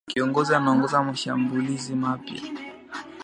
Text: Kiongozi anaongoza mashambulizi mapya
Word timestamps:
Kiongozi 0.09 0.55
anaongoza 0.55 1.03
mashambulizi 1.03 1.95
mapya 1.95 2.41